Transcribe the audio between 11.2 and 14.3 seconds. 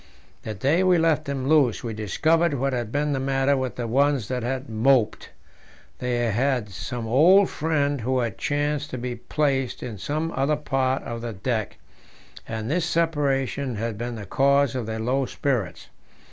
the deck, and this separation had been the